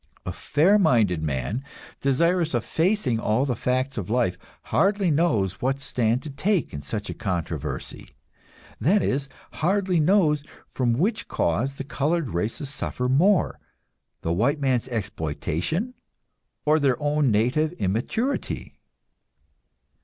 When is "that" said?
8.79-9.03